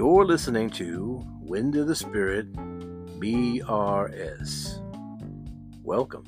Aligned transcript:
You're 0.00 0.24
listening 0.24 0.70
to 0.80 1.22
Wind 1.42 1.76
of 1.76 1.86
the 1.86 1.94
Spirit 1.94 2.50
BRS. 3.20 4.80
Welcome. 5.82 6.24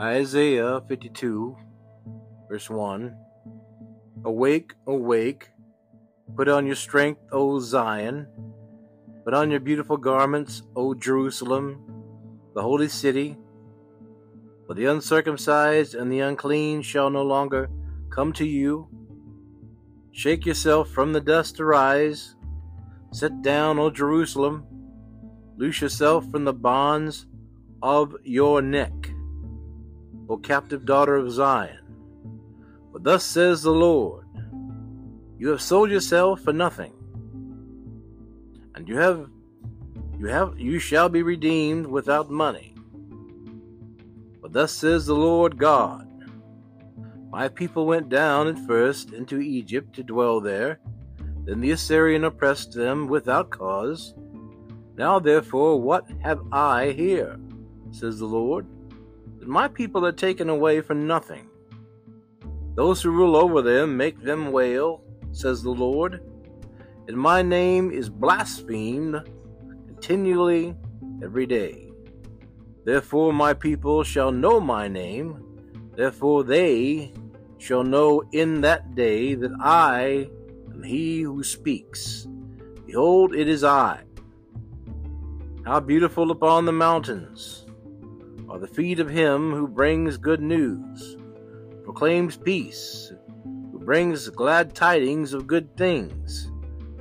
Isaiah 0.00 0.80
52, 0.88 1.56
verse 2.48 2.68
1 2.68 3.16
Awake, 4.24 4.74
awake, 4.88 5.50
put 6.34 6.48
on 6.48 6.66
your 6.66 6.74
strength, 6.74 7.20
O 7.30 7.60
Zion, 7.60 8.26
put 9.22 9.32
on 9.32 9.52
your 9.52 9.60
beautiful 9.60 9.96
garments, 9.96 10.64
O 10.74 10.92
Jerusalem, 10.92 11.86
the 12.52 12.62
holy 12.62 12.88
city. 12.88 13.36
For 14.66 14.74
the 14.74 14.86
uncircumcised 14.86 15.94
and 15.94 16.10
the 16.10 16.20
unclean 16.20 16.82
shall 16.82 17.08
no 17.08 17.22
longer 17.22 17.70
come 18.10 18.32
to 18.34 18.46
you. 18.46 18.88
Shake 20.10 20.44
yourself 20.44 20.90
from 20.90 21.12
the 21.12 21.20
dust, 21.20 21.60
arise. 21.60 22.34
Sit 23.12 23.42
down, 23.42 23.78
O 23.78 23.90
Jerusalem. 23.90 24.66
Loose 25.56 25.80
yourself 25.80 26.30
from 26.30 26.44
the 26.44 26.52
bonds 26.52 27.26
of 27.82 28.16
your 28.24 28.60
neck, 28.60 29.10
O 30.28 30.36
captive 30.36 30.84
daughter 30.84 31.14
of 31.14 31.30
Zion. 31.30 31.78
For 32.92 32.98
thus 32.98 33.24
says 33.24 33.62
the 33.62 33.70
Lord 33.70 34.26
You 35.38 35.48
have 35.50 35.62
sold 35.62 35.90
yourself 35.90 36.40
for 36.40 36.52
nothing, 36.52 36.92
and 38.74 38.88
you 38.88 38.96
have 38.96 39.30
you 40.18 40.26
have 40.26 40.58
you 40.58 40.78
shall 40.78 41.08
be 41.08 41.22
redeemed 41.22 41.86
without 41.86 42.30
money. 42.30 42.75
Thus 44.56 44.72
says 44.72 45.04
the 45.04 45.14
Lord 45.14 45.58
God 45.58 46.08
My 47.30 47.46
people 47.46 47.84
went 47.84 48.08
down 48.08 48.48
at 48.48 48.58
first 48.60 49.12
into 49.12 49.38
Egypt 49.38 49.94
to 49.96 50.02
dwell 50.02 50.40
there. 50.40 50.80
Then 51.44 51.60
the 51.60 51.72
Assyrian 51.72 52.24
oppressed 52.24 52.72
them 52.72 53.06
without 53.06 53.50
cause. 53.50 54.14
Now 54.96 55.18
therefore, 55.18 55.78
what 55.78 56.06
have 56.22 56.40
I 56.52 56.92
here? 56.92 57.38
says 57.90 58.18
the 58.18 58.24
Lord, 58.24 58.66
that 59.40 59.46
my 59.46 59.68
people 59.68 60.06
are 60.06 60.20
taken 60.26 60.48
away 60.48 60.80
for 60.80 60.94
nothing. 60.94 61.50
Those 62.76 63.02
who 63.02 63.10
rule 63.10 63.36
over 63.36 63.60
them 63.60 63.94
make 63.94 64.22
them 64.22 64.52
wail, 64.52 65.04
says 65.32 65.62
the 65.62 65.68
Lord, 65.68 66.22
and 67.08 67.16
my 67.18 67.42
name 67.42 67.90
is 67.90 68.08
blasphemed 68.08 69.20
continually 69.86 70.74
every 71.22 71.44
day. 71.44 71.85
Therefore 72.86 73.32
my 73.32 73.52
people 73.52 74.04
shall 74.04 74.30
know 74.30 74.60
my 74.60 74.86
name, 74.86 75.44
therefore 75.96 76.44
they 76.44 77.12
shall 77.58 77.82
know 77.82 78.22
in 78.30 78.60
that 78.60 78.94
day 78.94 79.34
that 79.34 79.50
I 79.60 80.30
am 80.72 80.84
he 80.84 81.22
who 81.22 81.42
speaks. 81.42 82.28
Behold, 82.86 83.34
it 83.34 83.48
is 83.48 83.64
I. 83.64 84.04
How 85.64 85.80
beautiful 85.80 86.30
upon 86.30 86.64
the 86.64 86.72
mountains 86.72 87.66
are 88.48 88.60
the 88.60 88.68
feet 88.68 89.00
of 89.00 89.10
him 89.10 89.50
who 89.50 89.66
brings 89.66 90.16
good 90.16 90.40
news 90.40 91.16
proclaims 91.82 92.36
peace, 92.36 93.12
who 93.72 93.80
brings 93.80 94.28
glad 94.28 94.76
tidings 94.76 95.32
of 95.32 95.48
good 95.48 95.76
things, 95.76 96.52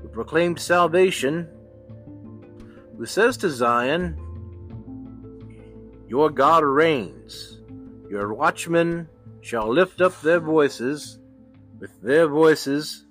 who 0.02 0.08
proclaims 0.08 0.64
salvation, 0.64 1.48
who 2.98 3.06
says 3.06 3.38
to 3.38 3.52
Zion, 3.52 4.20
Your 6.16 6.30
God 6.30 6.64
reigns, 6.64 7.60
your 8.10 8.34
watchmen 8.34 9.10
shall 9.42 9.68
lift 9.68 10.00
up 10.00 10.22
their 10.22 10.40
voices, 10.40 11.20
with 11.78 11.92
their 12.02 12.30
voices 12.30 13.04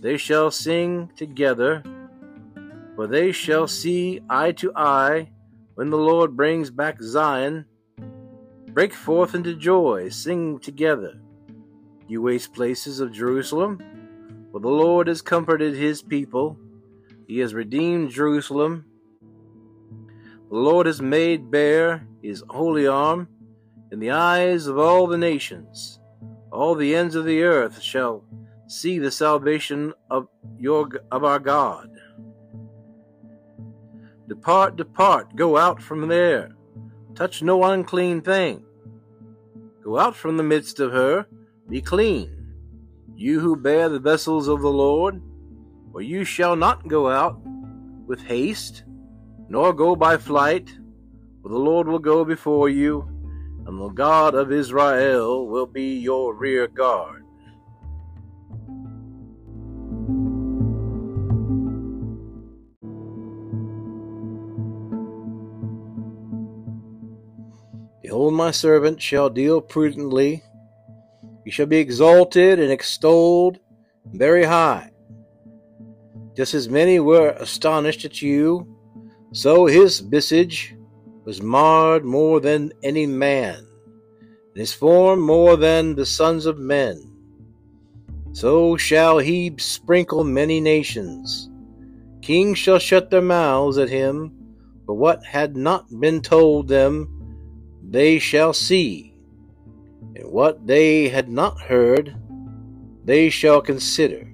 they 0.00 0.16
shall 0.16 0.50
sing 0.50 1.08
together, 1.14 1.84
for 2.96 3.06
they 3.06 3.30
shall 3.30 3.68
see 3.68 4.22
eye 4.28 4.50
to 4.50 4.72
eye 4.74 5.30
when 5.76 5.90
the 5.90 5.98
Lord 5.98 6.36
brings 6.36 6.68
back 6.68 7.00
Zion 7.00 7.64
Break 8.70 8.92
forth 8.92 9.36
into 9.36 9.54
joy, 9.54 10.08
sing 10.08 10.58
together, 10.58 11.14
you 12.08 12.22
waste 12.22 12.54
places 12.54 12.98
of 12.98 13.12
Jerusalem. 13.12 13.78
For 14.50 14.58
the 14.58 14.66
Lord 14.66 15.06
has 15.06 15.22
comforted 15.22 15.76
his 15.76 16.02
people, 16.02 16.58
he 17.28 17.38
has 17.38 17.54
redeemed 17.54 18.10
Jerusalem. 18.10 18.84
The 20.50 20.56
Lord 20.56 20.86
has 20.86 21.00
made 21.00 21.52
bare 21.52 22.07
his 22.22 22.42
holy 22.48 22.86
arm 22.86 23.28
in 23.90 24.00
the 24.00 24.10
eyes 24.10 24.66
of 24.66 24.78
all 24.78 25.06
the 25.06 25.18
nations. 25.18 26.00
All 26.50 26.74
the 26.74 26.94
ends 26.94 27.14
of 27.14 27.24
the 27.24 27.42
earth 27.42 27.80
shall 27.80 28.24
see 28.66 28.98
the 28.98 29.10
salvation 29.10 29.92
of 30.10 30.28
your 30.58 30.88
of 31.10 31.24
our 31.24 31.38
God. 31.38 31.90
Depart, 34.28 34.76
depart, 34.76 35.34
go 35.36 35.56
out 35.56 35.82
from 35.82 36.08
there. 36.08 36.54
Touch 37.14 37.42
no 37.42 37.64
unclean 37.64 38.20
thing. 38.20 38.64
Go 39.82 39.98
out 39.98 40.14
from 40.14 40.36
the 40.36 40.42
midst 40.42 40.80
of 40.80 40.92
her, 40.92 41.26
be 41.68 41.80
clean, 41.80 42.54
you 43.16 43.40
who 43.40 43.56
bear 43.56 43.88
the 43.88 43.98
vessels 43.98 44.46
of 44.46 44.60
the 44.60 44.70
Lord, 44.70 45.22
for 45.90 46.02
you 46.02 46.24
shall 46.24 46.56
not 46.56 46.86
go 46.86 47.08
out 47.08 47.40
with 48.06 48.20
haste, 48.20 48.84
nor 49.48 49.72
go 49.72 49.96
by 49.96 50.16
flight, 50.18 50.70
for 51.48 51.54
the 51.54 51.60
Lord 51.60 51.88
will 51.88 51.98
go 51.98 52.26
before 52.26 52.68
you, 52.68 53.08
and 53.66 53.80
the 53.80 53.88
God 53.88 54.34
of 54.34 54.52
Israel 54.52 55.48
will 55.48 55.64
be 55.64 55.98
your 55.98 56.34
rear 56.34 56.68
guard. 56.68 57.24
Behold, 68.02 68.34
my 68.34 68.50
servant 68.50 69.00
shall 69.00 69.30
deal 69.30 69.62
prudently. 69.62 70.42
He 71.46 71.50
shall 71.50 71.64
be 71.64 71.78
exalted 71.78 72.58
and 72.58 72.70
extolled 72.70 73.58
very 74.04 74.44
high. 74.44 74.90
Just 76.36 76.52
as 76.52 76.68
many 76.68 77.00
were 77.00 77.30
astonished 77.30 78.04
at 78.04 78.20
you, 78.20 78.76
so 79.32 79.64
his 79.64 80.00
visage 80.00 80.74
was 81.28 81.42
marred 81.42 82.06
more 82.06 82.40
than 82.40 82.72
any 82.82 83.04
man, 83.04 83.58
and 83.58 84.56
his 84.56 84.72
form 84.72 85.20
more 85.20 85.58
than 85.58 85.94
the 85.94 86.06
sons 86.06 86.46
of 86.46 86.58
men. 86.58 86.96
So 88.32 88.78
shall 88.78 89.18
he 89.18 89.52
sprinkle 89.58 90.24
many 90.24 90.58
nations. 90.58 91.50
Kings 92.22 92.56
shall 92.56 92.78
shut 92.78 93.10
their 93.10 93.20
mouths 93.20 93.76
at 93.76 93.90
him, 93.90 94.32
for 94.86 94.94
what 94.94 95.22
had 95.22 95.54
not 95.54 95.84
been 96.00 96.22
told 96.22 96.66
them 96.66 96.94
they 97.86 98.18
shall 98.18 98.54
see, 98.54 99.12
and 100.16 100.32
what 100.32 100.66
they 100.66 101.10
had 101.10 101.28
not 101.28 101.60
heard, 101.60 102.16
they 103.04 103.28
shall 103.28 103.60
consider. 103.60 104.32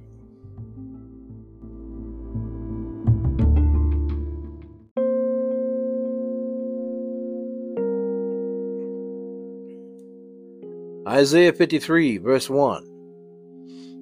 Isaiah 11.15 11.53
53, 11.53 12.19
verse 12.19 12.51
1. 12.51 12.83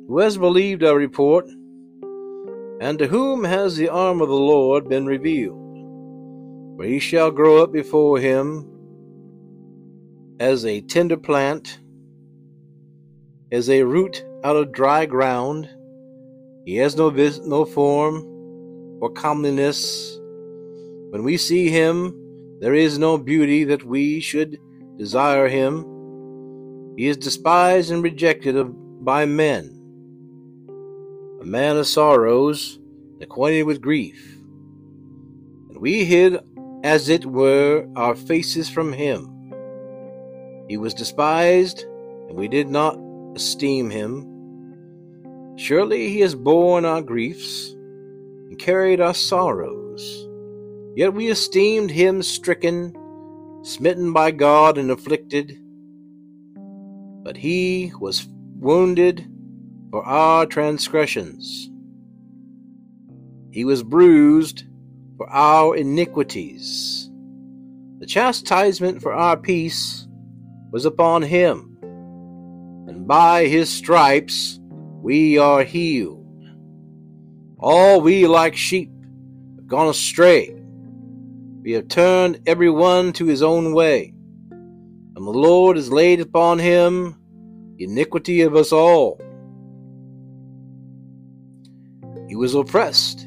Who 0.08 0.18
has 0.20 0.38
believed 0.38 0.82
our 0.82 0.96
report, 0.96 1.44
and 2.80 2.98
to 2.98 3.06
whom 3.06 3.44
has 3.44 3.76
the 3.76 3.90
arm 3.90 4.22
of 4.22 4.30
the 4.30 4.34
Lord 4.34 4.88
been 4.88 5.04
revealed? 5.04 5.58
For 6.78 6.86
he 6.86 6.98
shall 6.98 7.30
grow 7.30 7.62
up 7.62 7.70
before 7.70 8.18
him 8.18 8.66
as 10.40 10.64
a 10.64 10.80
tender 10.80 11.18
plant, 11.18 11.80
as 13.52 13.68
a 13.68 13.82
root 13.82 14.24
out 14.42 14.56
of 14.56 14.72
dry 14.72 15.04
ground. 15.04 15.68
He 16.64 16.76
has 16.76 16.96
no 16.96 17.10
vis- 17.10 17.40
no 17.40 17.66
form 17.66 18.24
or 19.02 19.12
comeliness. 19.12 20.18
When 21.10 21.24
we 21.24 21.36
see 21.36 21.68
him, 21.68 22.16
there 22.60 22.74
is 22.74 22.98
no 22.98 23.18
beauty 23.18 23.64
that 23.64 23.84
we 23.84 24.20
should 24.20 24.58
desire 24.96 25.46
him. 25.46 25.91
He 26.96 27.08
is 27.08 27.16
despised 27.16 27.90
and 27.90 28.02
rejected 28.02 28.56
of, 28.56 29.04
by 29.04 29.24
men, 29.24 29.78
a 31.40 31.44
man 31.44 31.76
of 31.76 31.86
sorrows, 31.86 32.78
acquainted 33.20 33.62
with 33.62 33.80
grief. 33.80 34.36
And 35.70 35.78
we 35.78 36.04
hid, 36.04 36.38
as 36.84 37.08
it 37.08 37.24
were, 37.24 37.88
our 37.96 38.14
faces 38.14 38.68
from 38.68 38.92
him. 38.92 39.28
He 40.68 40.76
was 40.76 40.92
despised, 40.94 41.84
and 42.28 42.36
we 42.36 42.48
did 42.48 42.68
not 42.68 42.98
esteem 43.34 43.88
him. 43.90 44.28
Surely 45.56 46.08
he 46.08 46.20
has 46.20 46.34
borne 46.34 46.84
our 46.84 47.02
griefs 47.02 47.72
and 47.72 48.58
carried 48.58 49.00
our 49.00 49.14
sorrows. 49.14 50.28
Yet 50.94 51.14
we 51.14 51.28
esteemed 51.28 51.90
him 51.90 52.22
stricken, 52.22 52.94
smitten 53.62 54.12
by 54.12 54.30
God 54.30 54.76
and 54.76 54.90
afflicted, 54.90 55.58
but 57.22 57.36
he 57.36 57.92
was 58.00 58.26
wounded 58.58 59.26
for 59.90 60.04
our 60.04 60.46
transgressions. 60.46 61.70
He 63.50 63.64
was 63.64 63.82
bruised 63.82 64.64
for 65.16 65.28
our 65.30 65.76
iniquities. 65.76 67.10
The 67.98 68.06
chastisement 68.06 69.02
for 69.02 69.12
our 69.12 69.36
peace 69.36 70.08
was 70.72 70.86
upon 70.86 71.22
him, 71.22 71.76
and 71.82 73.06
by 73.06 73.46
his 73.46 73.68
stripes 73.70 74.58
we 75.02 75.38
are 75.38 75.62
healed. 75.62 76.18
All 77.58 78.00
we 78.00 78.26
like 78.26 78.56
sheep 78.56 78.90
have 79.56 79.66
gone 79.66 79.88
astray. 79.88 80.56
We 81.62 81.72
have 81.72 81.88
turned 81.88 82.40
every 82.46 82.70
one 82.70 83.12
to 83.12 83.26
his 83.26 83.42
own 83.42 83.74
way, 83.74 84.11
and 85.22 85.32
the 85.32 85.38
Lord 85.38 85.76
has 85.76 85.92
laid 85.92 86.20
upon 86.20 86.58
him 86.58 87.14
the 87.76 87.84
iniquity 87.84 88.40
of 88.40 88.56
us 88.56 88.72
all. 88.72 89.20
He 92.26 92.34
was 92.34 92.56
oppressed, 92.56 93.20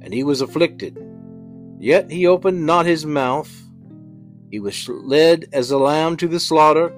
and 0.00 0.12
he 0.12 0.24
was 0.24 0.40
afflicted, 0.40 0.98
yet 1.78 2.10
he 2.10 2.26
opened 2.26 2.66
not 2.66 2.86
his 2.86 3.06
mouth. 3.06 3.48
He 4.50 4.58
was 4.58 4.88
led 4.88 5.46
as 5.52 5.70
a 5.70 5.78
lamb 5.78 6.16
to 6.16 6.26
the 6.26 6.40
slaughter, 6.40 6.88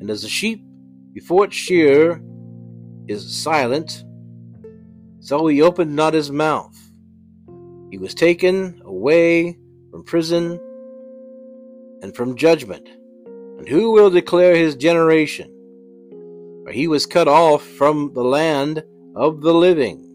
and 0.00 0.08
as 0.08 0.24
a 0.24 0.28
sheep 0.30 0.64
before 1.12 1.44
its 1.44 1.54
shearer 1.54 2.22
is 3.08 3.36
silent, 3.36 4.04
so 5.20 5.46
he 5.48 5.60
opened 5.60 5.94
not 5.94 6.14
his 6.14 6.30
mouth. 6.30 6.74
He 7.90 7.98
was 7.98 8.14
taken 8.14 8.80
away 8.86 9.58
from 9.90 10.04
prison 10.04 10.58
and 12.00 12.16
from 12.16 12.34
judgment. 12.34 12.88
And 13.68 13.76
who 13.76 13.90
will 13.90 14.08
declare 14.08 14.56
his 14.56 14.76
generation? 14.76 15.52
For 16.64 16.72
he 16.72 16.88
was 16.88 17.04
cut 17.04 17.28
off 17.28 17.62
from 17.62 18.12
the 18.14 18.24
land 18.24 18.82
of 19.14 19.42
the 19.42 19.52
living. 19.52 20.10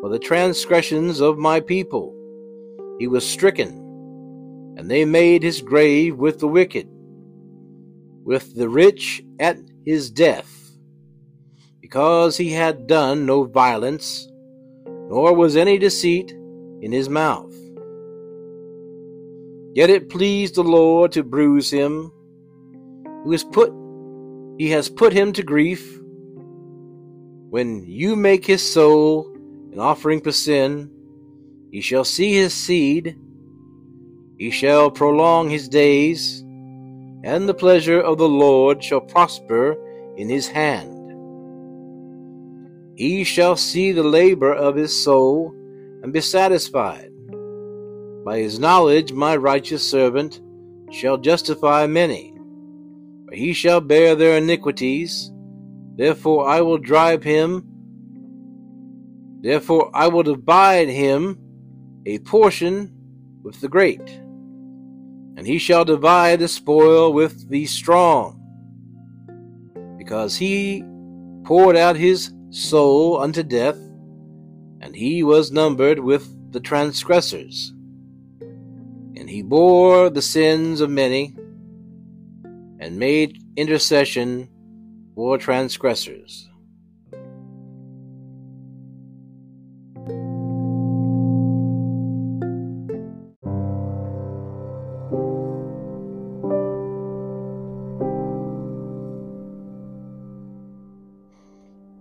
For 0.00 0.08
the 0.08 0.18
transgressions 0.18 1.20
of 1.20 1.38
my 1.38 1.60
people 1.60 2.16
he 2.98 3.06
was 3.06 3.24
stricken, 3.24 3.68
and 4.76 4.90
they 4.90 5.04
made 5.04 5.44
his 5.44 5.60
grave 5.60 6.16
with 6.16 6.40
the 6.40 6.48
wicked, 6.48 6.88
with 8.24 8.56
the 8.56 8.68
rich 8.68 9.22
at 9.38 9.58
his 9.84 10.10
death 10.10 10.72
because 11.80 12.36
he 12.36 12.50
had 12.50 12.88
done 12.88 13.24
no 13.24 13.44
violence, 13.44 14.28
nor 15.08 15.32
was 15.32 15.56
any 15.56 15.78
deceit 15.78 16.32
in 16.82 16.90
his 16.90 17.08
mouth. 17.08 17.49
Yet 19.74 19.90
it 19.90 20.08
pleased 20.08 20.56
the 20.56 20.64
Lord 20.64 21.12
to 21.12 21.22
bruise 21.22 21.70
him, 21.70 22.12
who 23.24 23.32
has 23.32 23.44
put 23.44 23.72
he 24.58 24.70
has 24.70 24.88
put 24.88 25.12
him 25.12 25.32
to 25.34 25.42
grief. 25.42 26.00
When 27.50 27.84
you 27.86 28.16
make 28.16 28.44
his 28.44 28.62
soul 28.62 29.32
an 29.72 29.78
offering 29.78 30.20
for 30.20 30.32
sin, 30.32 30.90
he 31.70 31.80
shall 31.80 32.04
see 32.04 32.34
his 32.34 32.52
seed, 32.52 33.16
he 34.38 34.50
shall 34.50 34.90
prolong 34.90 35.48
his 35.48 35.68
days, 35.68 36.40
and 37.22 37.48
the 37.48 37.54
pleasure 37.54 38.00
of 38.00 38.18
the 38.18 38.28
Lord 38.28 38.82
shall 38.82 39.00
prosper 39.00 39.76
in 40.16 40.28
his 40.28 40.48
hand. 40.48 40.96
He 42.98 43.24
shall 43.24 43.56
see 43.56 43.92
the 43.92 44.02
labor 44.02 44.52
of 44.52 44.74
his 44.76 44.92
soul 45.04 45.54
and 46.02 46.12
be 46.12 46.20
satisfied. 46.20 47.09
By 48.30 48.38
his 48.38 48.60
knowledge, 48.60 49.12
my 49.12 49.34
righteous 49.34 49.82
servant 49.82 50.40
shall 50.92 51.18
justify 51.18 51.88
many, 51.88 52.32
for 53.26 53.34
he 53.34 53.52
shall 53.52 53.80
bear 53.80 54.14
their 54.14 54.36
iniquities. 54.38 55.32
Therefore 55.96 56.48
I 56.48 56.60
will 56.60 56.78
drive 56.78 57.24
him, 57.24 57.66
therefore 59.40 59.90
I 59.92 60.06
will 60.06 60.22
divide 60.22 60.88
him 60.88 61.40
a 62.06 62.20
portion 62.20 62.92
with 63.42 63.60
the 63.60 63.68
great, 63.68 64.08
and 65.36 65.44
he 65.44 65.58
shall 65.58 65.84
divide 65.84 66.38
the 66.38 66.46
spoil 66.46 67.12
with 67.12 67.48
the 67.48 67.66
strong, 67.66 68.38
because 69.98 70.36
he 70.36 70.84
poured 71.42 71.74
out 71.74 71.96
his 71.96 72.32
soul 72.50 73.20
unto 73.20 73.42
death, 73.42 73.78
and 74.80 74.94
he 74.94 75.24
was 75.24 75.50
numbered 75.50 75.98
with 75.98 76.52
the 76.52 76.60
transgressors. 76.60 77.74
And 79.20 79.28
he 79.28 79.42
bore 79.42 80.08
the 80.08 80.22
sins 80.22 80.80
of 80.80 80.88
many, 80.88 81.36
and 82.80 82.98
made 82.98 83.36
intercession 83.54 84.48
for 85.14 85.36
transgressors. 85.36 86.48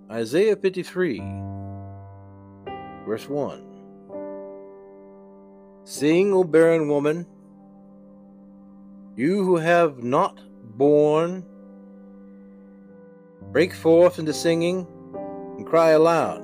Isaiah 0.09 0.55
53, 0.55 1.19
verse 3.05 3.27
1. 3.27 3.68
Sing, 5.89 6.33
O 6.33 6.43
barren 6.43 6.87
woman, 6.87 7.25
you 9.15 9.43
who 9.43 9.55
have 9.55 10.03
not 10.03 10.39
borne, 10.77 11.43
break 13.51 13.73
forth 13.73 14.19
into 14.19 14.31
singing 14.31 14.85
and 15.57 15.65
cry 15.65 15.89
aloud, 15.89 16.43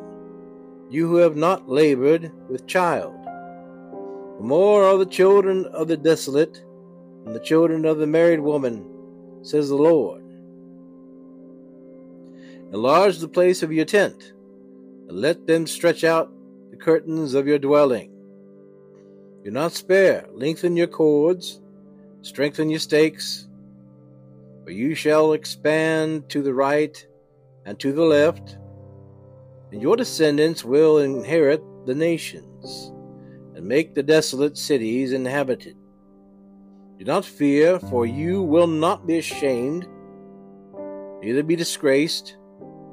you 0.90 1.08
who 1.08 1.18
have 1.18 1.36
not 1.36 1.70
labored 1.70 2.32
with 2.50 2.66
child. 2.66 3.14
For 3.24 4.42
more 4.42 4.84
are 4.84 4.98
the 4.98 5.06
children 5.06 5.68
of 5.68 5.90
the 5.90 5.98
desolate 5.98 6.64
than 7.24 7.34
the 7.34 7.40
children 7.40 7.86
of 7.86 8.00
the 8.00 8.08
married 8.08 8.40
woman, 8.40 8.84
says 9.44 9.70
the 9.70 9.76
Lord. 9.76 10.24
Enlarge 12.74 13.20
the 13.20 13.28
place 13.28 13.62
of 13.62 13.72
your 13.72 13.86
tent, 13.86 14.34
and 15.08 15.22
let 15.22 15.46
them 15.46 15.68
stretch 15.68 16.04
out 16.04 16.34
the 16.72 16.78
curtains 16.78 17.36
of 17.36 17.46
your 17.46 17.60
dwelling. 17.60 18.15
Do 19.46 19.52
not 19.52 19.72
spare, 19.72 20.26
lengthen 20.34 20.76
your 20.76 20.88
cords, 20.88 21.62
strengthen 22.22 22.70
your 22.70 22.80
stakes, 22.80 23.48
for 24.66 24.72
you 24.72 24.96
shall 24.96 25.32
expand 25.34 26.28
to 26.30 26.42
the 26.42 26.54
right 26.54 27.08
and 27.66 27.80
to 27.80 27.94
the 27.94 28.04
left, 28.04 28.58
and 29.72 29.82
your 29.82 29.96
descendants 29.96 30.66
will 30.66 30.98
inherit 30.98 31.64
the 31.86 31.96
nations, 31.96 32.92
and 33.56 33.66
make 33.66 33.94
the 33.94 34.04
desolate 34.04 34.58
cities 34.58 35.14
inhabited. 35.14 35.78
Do 36.98 37.06
not 37.06 37.24
fear, 37.24 37.80
for 37.80 38.06
you 38.06 38.42
will 38.42 38.68
not 38.68 39.06
be 39.06 39.20
ashamed, 39.20 39.88
neither 41.22 41.44
be 41.44 41.56
disgraced 41.56 42.36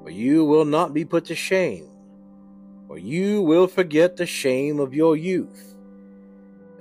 for 0.02 0.10
you 0.10 0.44
will 0.44 0.64
not 0.64 0.92
be 0.92 1.04
put 1.04 1.24
to 1.26 1.34
shame, 1.34 1.88
for 2.88 2.98
you 2.98 3.40
will 3.40 3.68
forget 3.68 4.16
the 4.16 4.26
shame 4.26 4.80
of 4.80 4.92
your 4.92 5.16
youth, 5.16 5.71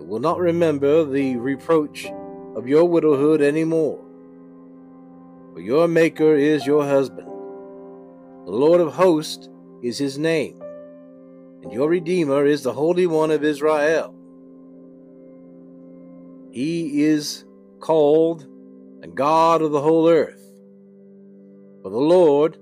and 0.02 0.10
will 0.10 0.20
not 0.20 0.40
remember 0.40 1.06
the 1.06 1.38
reproach 1.38 2.08
of 2.56 2.68
your 2.68 2.86
widowhood 2.86 3.40
any 3.40 3.64
more. 3.64 4.04
For 5.54 5.60
your 5.60 5.88
Maker 5.88 6.34
is 6.36 6.66
your 6.66 6.84
husband, 6.84 7.28
the 7.28 8.52
Lord 8.52 8.82
of 8.82 8.94
hosts 8.94 9.48
is 9.84 10.00
his 10.00 10.18
name, 10.18 10.60
and 11.62 11.72
your 11.72 11.88
Redeemer 11.88 12.48
is 12.48 12.64
the 12.64 12.74
Holy 12.74 13.06
One 13.06 13.30
of 13.30 13.44
Israel. 13.44 14.16
He 16.52 17.04
is 17.04 17.46
called 17.80 18.48
the 19.02 19.08
God 19.08 19.62
of 19.62 19.72
the 19.72 19.82
whole 19.82 20.10
earth. 20.10 20.42
For 21.84 21.90
the 21.92 21.98
Lord 21.98 22.58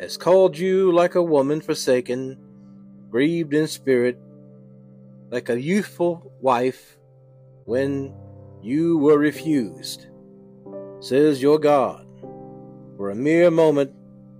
has 0.00 0.16
called 0.16 0.58
you 0.58 0.90
like 0.90 1.14
a 1.14 1.22
woman 1.22 1.60
forsaken, 1.60 2.36
grieved 3.10 3.54
in 3.54 3.68
spirit, 3.68 4.18
like 5.30 5.48
a 5.48 5.60
youthful 5.60 6.32
wife 6.40 6.98
when 7.64 8.14
you 8.62 8.98
were 8.98 9.18
refused, 9.18 10.06
says 11.00 11.42
your 11.42 11.58
God. 11.58 12.06
For 12.96 13.10
a 13.10 13.14
mere 13.14 13.50
moment 13.50 13.92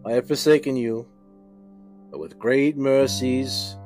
I 0.04 0.12
have 0.12 0.28
forsaken 0.28 0.76
you, 0.76 1.08
but 2.10 2.20
with 2.20 2.38
great 2.38 2.76
mercies 2.76 3.76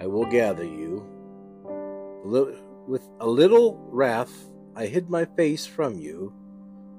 I 0.00 0.06
will 0.06 0.26
gather 0.26 0.64
you. 0.64 1.06
With 2.24 3.08
a 3.20 3.26
little 3.26 3.78
wrath 3.90 4.32
I 4.74 4.86
hid 4.86 5.08
my 5.08 5.24
face 5.24 5.64
from 5.66 5.98
you 5.98 6.32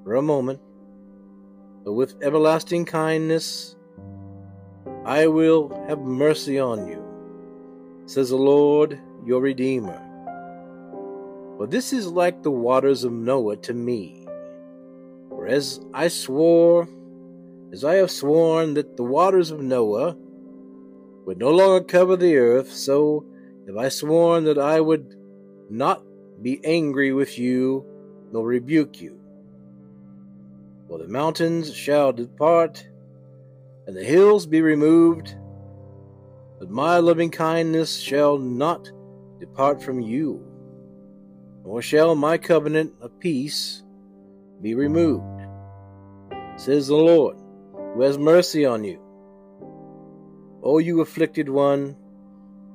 for 0.04 0.16
a 0.16 0.22
moment, 0.22 0.60
but 1.84 1.94
with 1.94 2.16
everlasting 2.22 2.86
kindness 2.86 3.76
I 5.06 5.28
will 5.28 5.70
have 5.88 6.00
mercy 6.00 6.60
on 6.60 6.88
you, 6.88 7.04
says 8.06 8.30
the 8.30 8.38
Lord 8.38 9.00
your 9.26 9.42
Redeemer. 9.42 10.02
For 11.58 11.68
this 11.68 11.92
is 11.92 12.08
like 12.08 12.42
the 12.42 12.52
waters 12.52 13.04
of 13.04 13.12
Noah 13.12 13.58
to 13.58 13.74
me. 13.74 14.26
For 15.30 15.48
as 15.48 15.82
I 15.94 16.08
swore, 16.08 16.88
as 17.72 17.84
I 17.84 17.96
have 17.96 18.12
sworn 18.12 18.76
that 18.76 18.98
the 18.98 19.04
waters 19.04 19.52
of 19.52 19.62
Noah 19.62 20.16
would 21.26 21.38
no 21.38 21.52
longer 21.52 21.84
cover 21.86 22.16
the 22.16 22.38
earth, 22.38 22.72
so 22.72 23.26
have 23.68 23.78
I 23.78 23.90
sworn 23.90 24.46
that 24.46 24.58
I 24.58 24.80
would 24.80 25.16
not 25.70 26.02
be 26.42 26.60
angry 26.64 27.12
with 27.12 27.38
you 27.38 27.86
nor 28.32 28.46
rebuke 28.46 29.02
you. 29.02 29.20
For 30.88 30.98
the 30.98 31.08
mountains 31.08 31.74
shall 31.76 32.14
depart, 32.14 32.88
and 33.86 33.96
the 33.96 34.04
hills 34.04 34.48
be 34.48 34.62
removed, 34.62 35.36
but 36.58 36.70
my 36.70 36.98
loving 36.98 37.30
kindness 37.30 38.00
shall 38.00 38.38
not 38.38 38.92
depart 39.40 39.82
from 39.82 40.00
you, 40.00 40.46
nor 41.64 41.82
shall 41.82 42.16
my 42.16 42.38
covenant 42.38 42.94
of 43.02 43.20
peace 43.20 43.84
be 44.62 44.76
removed, 44.76 45.42
says 46.58 46.88
the 46.88 46.96
Lord, 46.96 47.38
who 47.94 48.02
has 48.02 48.18
mercy 48.18 48.66
on 48.66 48.84
you. 48.84 49.00
O 50.62 50.80
you 50.80 51.02
afflicted 51.02 51.48
one, 51.48 51.96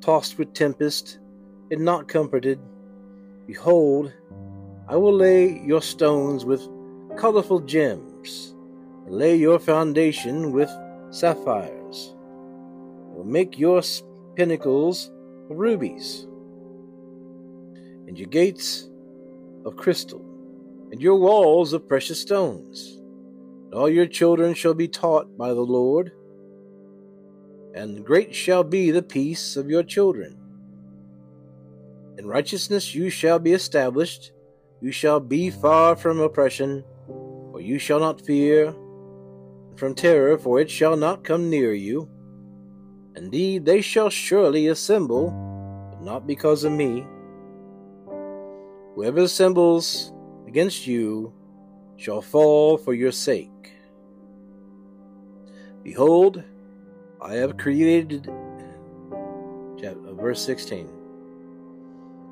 tossed 0.01 0.39
with 0.39 0.55
tempest, 0.55 1.19
and 1.71 1.85
not 1.85 2.09
comforted, 2.09 2.59
behold, 3.47 4.13
I 4.89 4.97
will 4.97 5.15
lay 5.15 5.61
your 5.65 5.83
stones 5.83 6.45
with 6.45 6.69
colorful 7.17 7.61
gems, 7.61 8.55
and 9.07 9.15
lay 9.15 9.37
your 9.37 9.59
foundation 9.59 10.53
with 10.53 10.71
sapphires. 11.11 12.15
I 12.15 13.17
will 13.17 13.25
make 13.25 13.59
your 13.59 13.83
pinnacles 14.35 15.11
rubies, 15.49 16.27
and 18.07 18.19
your 18.19 18.29
gates 18.29 18.89
of 19.65 19.77
crystal, 19.77 20.25
and 20.91 21.01
your 21.01 21.17
walls 21.17 21.73
of 21.73 21.89
precious 21.89 22.21
stones. 22.21 23.01
And 23.65 23.75
all 23.75 23.89
your 23.89 24.07
children 24.07 24.55
shall 24.55 24.75
be 24.75 24.89
taught 24.89 25.37
by 25.37 25.49
the 25.49 25.61
Lord, 25.61 26.13
and 27.75 28.05
great 28.05 28.35
shall 28.35 28.63
be 28.63 28.91
the 28.91 29.03
peace 29.03 29.57
of 29.57 29.69
your 29.69 29.83
children. 29.83 30.39
In 32.19 32.27
righteousness 32.27 32.95
you 32.95 33.11
shall 33.11 33.39
be 33.39 33.53
established, 33.53 34.33
you 34.81 34.93
shall 34.93 35.19
be 35.19 35.51
far 35.51 35.97
from 35.97 36.21
oppression 36.21 36.85
for 37.55 37.61
you 37.61 37.79
shall 37.79 38.01
not 38.01 38.21
fear 38.21 38.75
from 39.77 39.95
terror, 39.95 40.37
for 40.37 40.59
it 40.59 40.69
shall 40.69 40.97
not 40.97 41.23
come 41.23 41.49
near 41.49 41.73
you. 41.73 42.09
Indeed, 43.15 43.65
they 43.65 43.81
shall 43.81 44.11
surely 44.11 44.67
assemble, 44.67 45.31
but 45.89 46.03
not 46.03 46.27
because 46.27 46.65
of 46.65 46.73
me. 46.73 47.07
Whoever 48.95 49.21
assembles 49.21 50.13
against 50.47 50.87
you 50.87 51.33
shall 51.97 52.23
fall 52.23 52.79
for 52.79 52.95
your 52.95 53.11
sake. 53.11 53.51
Behold, 55.83 56.45
I 57.21 57.35
have 57.35 57.57
created, 57.57 58.31
uh, 59.13 60.13
verse 60.13 60.41
16. 60.43 60.89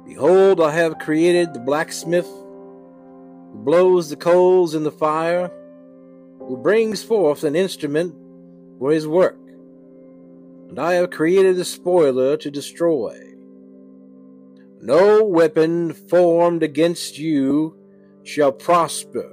Behold, 0.06 0.60
I 0.60 0.70
have 0.72 0.98
created 0.98 1.52
the 1.52 1.60
blacksmith 1.60 2.26
who 2.26 3.58
blows 3.64 4.08
the 4.08 4.16
coals 4.16 4.74
in 4.74 4.84
the 4.84 4.92
fire, 4.92 5.50
who 6.38 6.56
brings 6.56 7.02
forth 7.02 7.42
an 7.42 7.56
instrument 7.56 8.14
for 8.78 8.92
his 8.92 9.08
work. 9.08 9.38
And 10.68 10.78
I 10.78 10.94
have 10.94 11.10
created 11.10 11.58
a 11.58 11.64
spoiler 11.64 12.36
to 12.36 12.50
destroy. 12.50 13.31
No 14.84 15.22
weapon 15.22 15.92
formed 15.92 16.64
against 16.64 17.16
you 17.16 17.78
shall 18.24 18.50
prosper, 18.50 19.32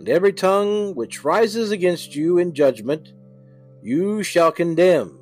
and 0.00 0.08
every 0.08 0.32
tongue 0.32 0.96
which 0.96 1.22
rises 1.22 1.70
against 1.70 2.16
you 2.16 2.38
in 2.38 2.52
judgment 2.52 3.12
you 3.80 4.24
shall 4.24 4.50
condemn. 4.50 5.16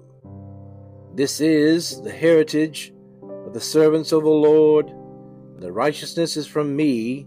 This 1.15 1.39
is 1.39 2.01
the 2.01 2.11
heritage 2.11 2.95
of 3.45 3.53
the 3.53 3.61
servants 3.61 4.11
of 4.11 4.23
the 4.23 4.31
Lord, 4.31 4.89
and 4.89 5.63
the 5.63 5.71
righteousness 5.71 6.39
is 6.39 6.47
from 6.47 6.75
me, 6.75 7.27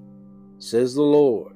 says 0.58 0.96
the 0.96 1.04
Lord. 1.04 1.51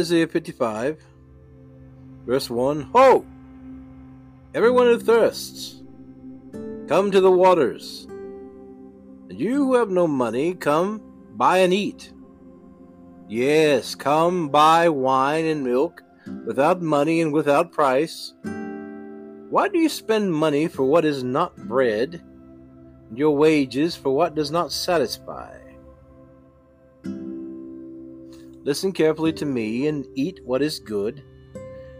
Isaiah 0.00 0.28
55, 0.28 0.98
verse 2.24 2.48
1 2.48 2.88
Ho! 2.94 3.26
Everyone 4.54 4.86
who 4.86 4.98
thirsts, 4.98 5.82
come 6.88 7.10
to 7.10 7.20
the 7.20 7.30
waters. 7.30 8.06
And 9.28 9.38
you 9.38 9.56
who 9.56 9.74
have 9.74 9.90
no 9.90 10.08
money, 10.08 10.54
come 10.54 11.02
buy 11.36 11.58
and 11.58 11.74
eat. 11.74 12.14
Yes, 13.28 13.94
come 13.94 14.48
buy 14.48 14.88
wine 14.88 15.44
and 15.44 15.62
milk 15.62 16.02
without 16.46 16.80
money 16.80 17.20
and 17.20 17.30
without 17.30 17.70
price. 17.70 18.32
Why 19.50 19.68
do 19.68 19.78
you 19.78 19.90
spend 19.90 20.32
money 20.32 20.66
for 20.66 20.84
what 20.84 21.04
is 21.04 21.22
not 21.22 21.58
bread, 21.68 22.22
and 23.10 23.18
your 23.18 23.36
wages 23.36 23.96
for 23.96 24.16
what 24.16 24.34
does 24.34 24.50
not 24.50 24.72
satisfy? 24.72 25.59
Listen 28.62 28.92
carefully 28.92 29.32
to 29.32 29.46
me 29.46 29.86
and 29.86 30.06
eat 30.14 30.40
what 30.44 30.60
is 30.60 30.78
good, 30.78 31.22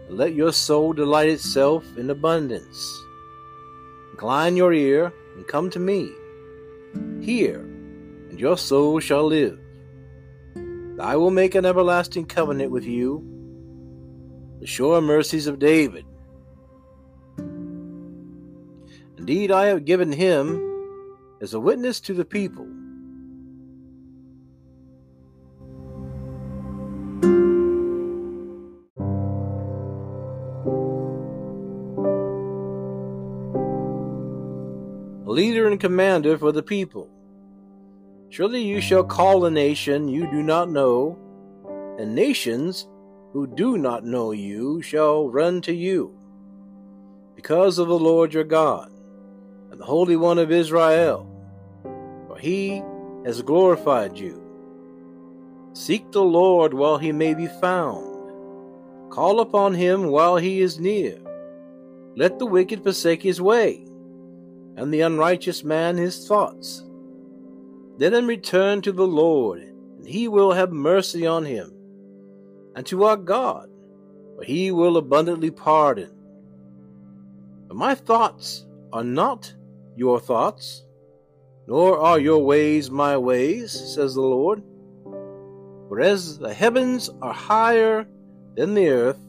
and 0.07 0.17
let 0.17 0.35
your 0.35 0.53
soul 0.53 0.93
delight 0.93 1.29
itself 1.29 1.83
in 1.97 2.09
abundance. 2.09 3.03
Incline 4.11 4.55
your 4.55 4.71
ear 4.71 5.11
and 5.35 5.47
come 5.47 5.71
to 5.71 5.79
me. 5.79 6.11
Hear, 7.19 7.61
and 8.29 8.39
your 8.39 8.57
soul 8.57 8.99
shall 8.99 9.25
live. 9.25 9.59
I 10.99 11.15
will 11.15 11.31
make 11.31 11.55
an 11.55 11.65
everlasting 11.65 12.25
covenant 12.25 12.69
with 12.69 12.85
you, 12.85 13.25
the 14.59 14.67
sure 14.67 15.01
mercies 15.01 15.47
of 15.47 15.57
David. 15.57 16.05
Indeed, 19.17 19.51
I 19.51 19.65
have 19.65 19.85
given 19.85 20.11
him 20.11 20.61
as 21.41 21.55
a 21.55 21.59
witness 21.59 21.99
to 22.01 22.13
the 22.13 22.25
people. 22.25 22.67
Commander 35.81 36.37
for 36.37 36.51
the 36.51 36.63
people. 36.63 37.09
Surely 38.29 38.61
you 38.61 38.79
shall 38.79 39.03
call 39.03 39.43
a 39.43 39.51
nation 39.51 40.07
you 40.07 40.29
do 40.29 40.43
not 40.43 40.69
know, 40.69 41.17
and 41.97 42.15
nations 42.15 42.87
who 43.33 43.47
do 43.47 43.77
not 43.79 44.05
know 44.05 44.31
you 44.31 44.81
shall 44.83 45.27
run 45.27 45.59
to 45.61 45.73
you. 45.73 46.15
Because 47.35 47.79
of 47.79 47.87
the 47.87 47.97
Lord 47.97 48.31
your 48.31 48.43
God, 48.43 48.91
and 49.71 49.79
the 49.79 49.85
Holy 49.85 50.15
One 50.15 50.37
of 50.37 50.51
Israel, 50.51 51.27
for 52.27 52.37
he 52.37 52.83
has 53.25 53.41
glorified 53.41 54.17
you. 54.17 54.37
Seek 55.73 56.11
the 56.11 56.21
Lord 56.21 56.75
while 56.75 56.99
he 56.99 57.11
may 57.11 57.33
be 57.33 57.47
found. 57.47 58.31
Call 59.09 59.39
upon 59.39 59.73
him 59.73 60.05
while 60.05 60.37
he 60.37 60.61
is 60.61 60.79
near. 60.79 61.17
Let 62.15 62.37
the 62.37 62.45
wicked 62.45 62.83
forsake 62.83 63.23
his 63.23 63.41
way, 63.41 63.87
and 64.75 64.93
the 64.93 65.01
unrighteous 65.01 65.63
man 65.63 65.97
his 65.97 66.27
thoughts. 66.27 66.83
Let 67.97 68.13
him 68.13 68.27
return 68.27 68.81
to 68.81 68.91
the 68.91 69.07
Lord, 69.07 69.61
and 69.61 70.07
he 70.07 70.27
will 70.27 70.53
have 70.53 70.71
mercy 70.71 71.27
on 71.27 71.45
him, 71.45 71.73
and 72.75 72.85
to 72.87 73.03
our 73.03 73.17
God, 73.17 73.69
for 74.35 74.43
he 74.43 74.71
will 74.71 74.97
abundantly 74.97 75.51
pardon. 75.51 76.11
But 77.67 77.77
my 77.77 77.95
thoughts 77.95 78.65
are 78.91 79.03
not 79.03 79.53
your 79.95 80.19
thoughts, 80.19 80.83
nor 81.67 81.99
are 81.99 82.19
your 82.19 82.43
ways 82.43 82.89
my 82.89 83.17
ways, 83.17 83.71
says 83.71 84.15
the 84.15 84.21
Lord. 84.21 84.63
For 85.87 85.99
as 85.99 86.39
the 86.39 86.53
heavens 86.53 87.09
are 87.21 87.33
higher 87.33 88.07
than 88.55 88.73
the 88.73 88.89
earth, 88.89 89.19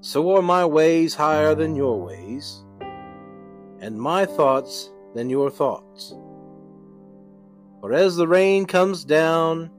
so 0.00 0.36
are 0.36 0.42
my 0.42 0.64
ways 0.64 1.14
higher 1.14 1.54
than 1.54 1.76
your 1.76 2.00
ways, 2.00 2.61
and 3.82 4.00
my 4.00 4.24
thoughts 4.24 4.90
than 5.14 5.28
your 5.28 5.50
thoughts. 5.50 6.14
For 7.80 7.92
as 7.92 8.14
the 8.14 8.28
rain 8.28 8.64
comes 8.64 9.04
down 9.04 9.70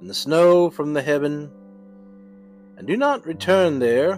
and 0.00 0.08
the 0.08 0.14
snow 0.14 0.70
from 0.70 0.94
the 0.94 1.02
heaven, 1.02 1.50
and 2.78 2.86
do 2.86 2.96
not 2.96 3.26
return 3.26 3.78
there, 3.78 4.16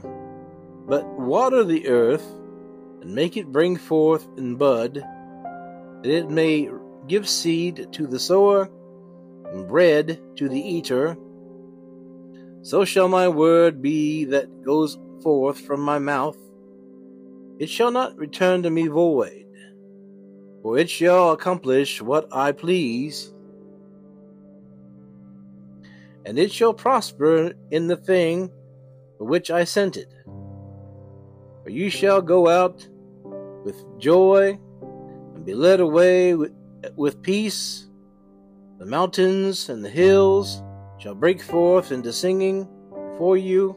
but 0.87 1.05
water 1.19 1.65
the 1.65 1.89
earth 1.89 2.25
and 3.01 3.13
make 3.15 3.37
it 3.37 3.51
bring 3.51 3.77
forth 3.77 4.27
and 4.37 4.57
bud, 4.57 4.95
that 4.95 6.11
it 6.11 6.31
may 6.31 6.71
give 7.09 7.29
seed 7.29 7.89
to 7.91 8.07
the 8.07 8.21
sower 8.21 8.71
and 9.47 9.67
bread 9.67 10.21
to 10.37 10.49
the 10.49 10.61
eater, 10.61 11.17
so 12.63 12.85
shall 12.85 13.09
my 13.09 13.27
word 13.27 13.83
be 13.83 14.25
that 14.27 14.63
goes 14.63 14.99
forth 15.21 15.61
from 15.61 15.81
my 15.81 15.99
mouth. 15.99 16.37
It 17.63 17.71
shall 17.71 17.93
not 17.93 18.19
return 18.19 18.65
to 18.65 18.71
me 18.71 18.89
void, 18.89 19.47
for 20.63 20.77
it 20.79 20.91
shall 20.91 21.31
accomplish 21.31 22.03
what 22.03 22.27
I 22.33 22.51
please, 22.51 23.33
and 26.27 26.41
it 26.41 26.51
shall 26.51 26.75
prosper 26.75 27.53
in 27.71 27.87
the 27.87 27.97
thing 27.97 28.51
for 29.17 29.27
which 29.29 29.53
I 29.53 29.63
sent 29.63 29.97
it. 29.97 30.13
For 31.63 31.71
you 31.71 31.89
shall 31.89 32.21
go 32.21 32.49
out 32.49 32.85
with 33.65 33.85
joy 33.97 34.59
and 35.37 35.45
be 35.45 35.55
led 35.55 35.79
away 35.79 36.35
with, 36.35 36.53
with 36.97 37.23
peace. 37.23 37.87
The 38.81 38.87
mountains 38.87 39.69
and 39.69 39.85
the 39.85 39.89
hills 39.89 40.61
shall 40.99 41.15
break 41.15 41.41
forth 41.41 41.93
into 41.93 42.13
singing 42.13 42.69
before 43.13 43.37
you. 43.37 43.77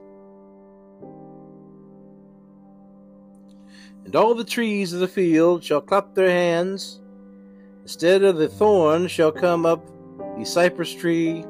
And 4.06 4.16
all 4.16 4.36
the 4.36 4.44
trees 4.44 4.94
of 4.94 5.00
the 5.00 5.08
field 5.08 5.64
shall 5.64 5.82
clap 5.82 6.14
their 6.14 6.30
hands. 6.30 7.02
Instead 7.82 8.24
of 8.24 8.38
the 8.38 8.48
thorn 8.48 9.08
shall 9.08 9.32
come 9.32 9.66
up 9.66 9.84
the 10.38 10.46
cypress 10.46 10.94
tree. 10.94 11.44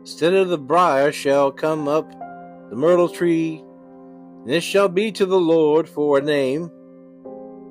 Instead 0.00 0.32
of 0.32 0.48
the 0.48 0.58
brier 0.58 1.12
shall 1.12 1.50
come 1.50 1.88
up 1.88 2.08
the 2.70 2.76
myrtle 2.76 3.08
tree. 3.08 3.62
And 4.42 4.50
it 4.50 4.62
shall 4.62 4.88
be 4.88 5.12
to 5.12 5.26
the 5.26 5.40
Lord 5.40 5.88
for 5.88 6.18
a 6.18 6.22
name, 6.22 6.70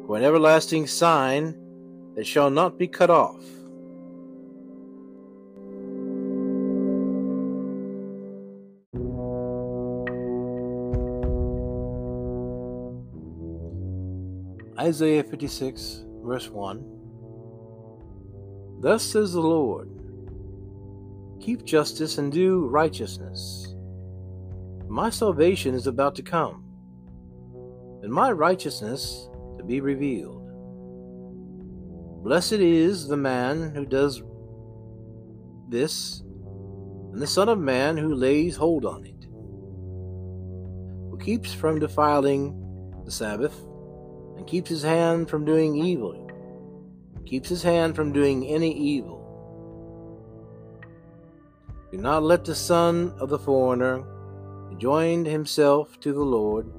for 0.06 0.18
an 0.18 0.24
everlasting 0.24 0.86
sign 0.86 1.56
that 2.16 2.28
shall 2.28 2.50
not 2.50 2.78
be 2.78 2.88
cut 2.88 3.10
off. 3.10 3.44
Isaiah 14.89 15.24
56, 15.24 16.03
verse 16.24 16.50
1 16.50 16.84
Thus 18.81 19.03
says 19.03 19.34
the 19.34 19.39
Lord 19.39 19.88
Keep 21.39 21.63
justice 21.63 22.17
and 22.17 22.31
do 22.31 22.65
righteousness. 22.65 23.75
My 24.88 25.12
salvation 25.12 25.75
is 25.75 25.86
about 25.86 26.15
to 26.15 26.24
come, 26.24 26.63
and 28.01 28.12
my 28.12 28.31
righteousness 28.31 29.29
to 29.60 29.63
be 29.63 29.79
revealed. 29.79 30.50
Blessed 32.24 32.53
is 32.53 33.08
the 33.08 33.15
man 33.15 33.75
who 33.75 33.86
does 33.86 34.24
this, 35.67 36.24
and 37.13 37.22
the 37.22 37.27
Son 37.27 37.48
of 37.48 37.60
Man 37.60 37.96
who 37.96 38.15
lays 38.15 38.55
hold 38.55 38.86
on 38.86 39.05
it, 39.05 39.27
who 41.12 41.19
keeps 41.24 41.53
from 41.53 41.77
defiling 41.77 42.55
the 43.05 43.12
Sabbath 43.12 43.69
and 44.39 44.48
keeps 44.48 44.69
his 44.69 44.81
hand 44.81 45.29
from 45.29 45.43
doing 45.43 45.75
evil, 45.75 46.31
keeps 47.25 47.50
his 47.50 47.62
hand 47.62 47.93
from 47.93 48.13
doing 48.13 48.48
any 48.48 48.72
evil. 48.72 49.19
Do 51.91 51.98
not 51.98 52.24
let 52.24 52.46
the 52.46 52.55
son 52.55 53.13
of 53.19 53.27
the 53.27 53.38
foreigner, 53.38 53.98
who 54.69 54.77
joined 54.77 55.27
himself 55.27 56.00
to 56.00 56.13
the 56.13 56.24
Lord, 56.24 56.72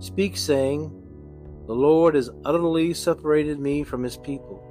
speak, 0.00 0.36
saying, 0.36 0.90
The 1.66 1.74
Lord 1.74 2.14
has 2.14 2.28
utterly 2.44 2.92
separated 2.92 3.58
me 3.58 3.84
from 3.84 4.02
his 4.02 4.18
people. 4.18 4.62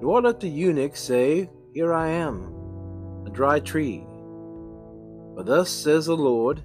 Nor 0.00 0.22
let 0.22 0.40
the 0.40 0.48
eunuch 0.48 0.96
say, 0.96 1.50
Here 1.74 1.92
I 1.92 2.08
am, 2.08 3.24
a 3.26 3.30
dry 3.30 3.60
tree. 3.60 4.06
For 5.34 5.42
thus 5.44 5.68
says 5.68 6.06
the 6.06 6.16
Lord 6.16 6.64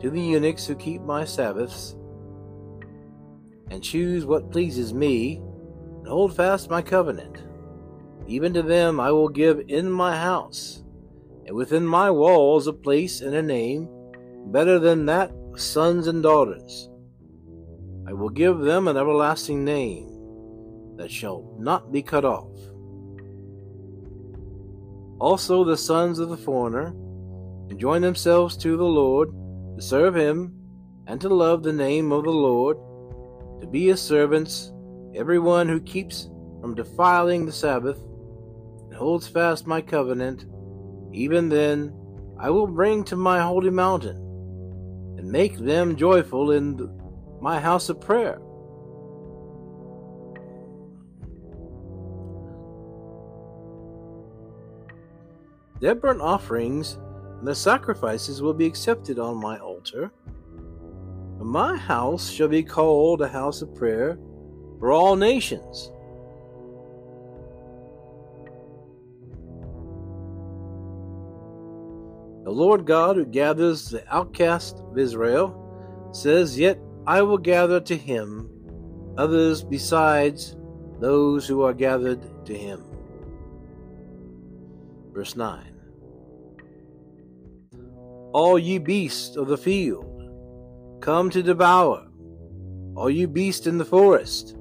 to 0.00 0.10
the 0.10 0.20
eunuchs 0.20 0.64
who 0.64 0.76
keep 0.76 1.02
my 1.02 1.24
Sabbaths, 1.24 1.96
and 3.74 3.82
choose 3.82 4.24
what 4.24 4.52
pleases 4.52 4.94
me, 4.94 5.42
and 5.98 6.06
hold 6.06 6.34
fast 6.34 6.70
my 6.70 6.80
covenant. 6.80 7.42
Even 8.28 8.54
to 8.54 8.62
them 8.62 9.00
I 9.00 9.10
will 9.10 9.28
give 9.28 9.64
in 9.66 9.90
my 9.90 10.16
house, 10.16 10.84
and 11.44 11.56
within 11.56 11.84
my 11.84 12.08
walls 12.08 12.68
a 12.68 12.72
place 12.72 13.20
and 13.20 13.34
a 13.34 13.42
name 13.42 13.88
better 14.46 14.78
than 14.78 15.06
that 15.06 15.32
of 15.52 15.60
sons 15.60 16.06
and 16.06 16.22
daughters. 16.22 16.88
I 18.06 18.12
will 18.12 18.28
give 18.28 18.60
them 18.60 18.86
an 18.86 18.96
everlasting 18.96 19.64
name 19.64 20.08
that 20.96 21.10
shall 21.10 21.56
not 21.58 21.90
be 21.90 22.00
cut 22.00 22.24
off. 22.24 22.56
Also 25.18 25.64
the 25.64 25.76
sons 25.76 26.20
of 26.20 26.28
the 26.28 26.36
foreigner 26.36 26.94
join 27.76 28.02
themselves 28.02 28.56
to 28.58 28.76
the 28.76 28.84
Lord 28.84 29.30
to 29.74 29.82
serve 29.82 30.14
him 30.14 30.54
and 31.08 31.20
to 31.20 31.28
love 31.28 31.64
the 31.64 31.72
name 31.72 32.12
of 32.12 32.22
the 32.22 32.30
Lord 32.30 32.76
to 33.64 33.70
be 33.70 33.86
his 33.86 34.00
servants, 34.00 34.72
everyone 35.14 35.66
who 35.66 35.80
keeps 35.80 36.28
from 36.60 36.74
defiling 36.74 37.46
the 37.46 37.52
Sabbath 37.52 37.98
and 38.84 38.94
holds 38.94 39.26
fast 39.26 39.66
my 39.66 39.80
covenant, 39.80 40.44
even 41.14 41.48
then 41.48 41.94
I 42.38 42.50
will 42.50 42.66
bring 42.66 43.04
to 43.04 43.16
my 43.16 43.40
holy 43.40 43.70
mountain 43.70 44.16
and 45.16 45.32
make 45.32 45.56
them 45.56 45.96
joyful 45.96 46.50
in 46.50 46.78
my 47.40 47.58
house 47.58 47.88
of 47.88 48.02
prayer. 48.02 48.38
Their 55.80 55.94
burnt 55.94 56.20
offerings 56.20 56.98
and 57.38 57.48
their 57.48 57.54
sacrifices 57.54 58.42
will 58.42 58.52
be 58.52 58.66
accepted 58.66 59.18
on 59.18 59.38
my 59.38 59.58
altar 59.58 60.12
my 61.54 61.76
house 61.76 62.28
shall 62.28 62.48
be 62.48 62.64
called 62.64 63.22
a 63.22 63.28
house 63.28 63.62
of 63.62 63.72
prayer 63.76 64.18
for 64.80 64.90
all 64.90 65.14
nations. 65.14 65.92
The 72.42 72.50
Lord 72.50 72.84
God 72.86 73.14
who 73.14 73.24
gathers 73.24 73.88
the 73.88 74.02
outcast 74.12 74.80
of 74.80 74.98
Israel 74.98 76.10
says, 76.10 76.58
Yet 76.58 76.80
I 77.06 77.22
will 77.22 77.38
gather 77.38 77.78
to 77.82 77.96
him 77.96 78.50
others 79.16 79.62
besides 79.62 80.56
those 80.98 81.46
who 81.46 81.62
are 81.62 81.72
gathered 81.72 82.44
to 82.46 82.58
him. 82.58 82.82
Verse 85.12 85.36
9 85.36 85.72
All 88.32 88.58
ye 88.58 88.78
beasts 88.78 89.36
of 89.36 89.46
the 89.46 89.56
field, 89.56 90.13
come 91.04 91.28
to 91.28 91.42
devour. 91.42 92.08
All 92.96 93.10
you 93.10 93.28
beasts 93.28 93.66
in 93.66 93.76
the 93.76 93.84
forest. 93.84 94.56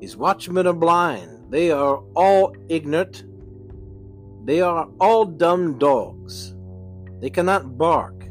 These 0.00 0.16
watchmen 0.16 0.66
are 0.66 0.72
blind. 0.72 1.52
They 1.52 1.70
are 1.70 1.98
all 2.16 2.56
ignorant. 2.70 3.24
They 4.46 4.62
are 4.62 4.88
all 4.98 5.26
dumb 5.26 5.78
dogs. 5.78 6.54
They 7.20 7.28
cannot 7.28 7.76
bark. 7.76 8.30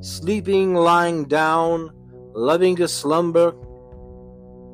Sleeping, 0.00 0.74
lying 0.74 1.24
down, 1.24 1.90
loving 2.34 2.76
to 2.76 2.86
slumber. 2.86 3.54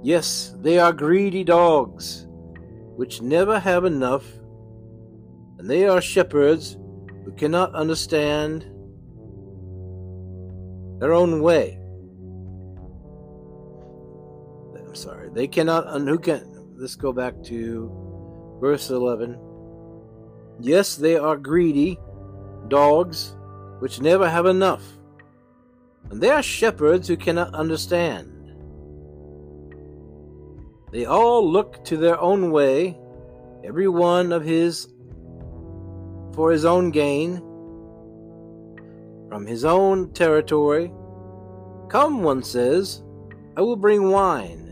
Yes, 0.02 0.56
they 0.58 0.80
are 0.80 0.92
greedy 0.92 1.44
dogs, 1.44 2.26
which 2.96 3.22
never 3.22 3.60
have 3.60 3.84
enough. 3.84 4.24
And 5.58 5.70
they 5.70 5.86
are 5.86 6.00
shepherds 6.00 6.76
who 7.24 7.30
cannot 7.36 7.72
understand 7.72 8.62
their 10.98 11.12
own 11.12 11.40
way. 11.40 11.79
They 15.32 15.46
cannot, 15.46 15.86
and 15.88 16.08
who 16.08 16.18
can, 16.18 16.74
let's 16.76 16.96
go 16.96 17.12
back 17.12 17.40
to 17.44 18.58
verse 18.60 18.90
11. 18.90 19.38
Yes, 20.58 20.96
they 20.96 21.16
are 21.16 21.36
greedy 21.36 21.98
dogs 22.68 23.36
which 23.78 24.00
never 24.00 24.28
have 24.28 24.46
enough, 24.46 24.82
and 26.10 26.20
they 26.20 26.30
are 26.30 26.42
shepherds 26.42 27.06
who 27.06 27.16
cannot 27.16 27.54
understand. 27.54 28.52
They 30.90 31.04
all 31.04 31.48
look 31.48 31.84
to 31.84 31.96
their 31.96 32.20
own 32.20 32.50
way, 32.50 32.98
every 33.64 33.88
one 33.88 34.32
of 34.32 34.44
his 34.44 34.88
for 36.34 36.50
his 36.50 36.64
own 36.64 36.90
gain, 36.90 37.36
from 39.28 39.46
his 39.46 39.64
own 39.64 40.12
territory. 40.12 40.92
Come, 41.88 42.22
one 42.22 42.42
says, 42.42 43.02
I 43.56 43.62
will 43.62 43.76
bring 43.76 44.10
wine 44.10 44.69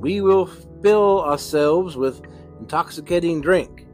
we 0.00 0.22
will 0.22 0.46
fill 0.82 1.22
ourselves 1.22 1.94
with 1.94 2.22
intoxicating 2.58 3.42
drink. 3.42 3.86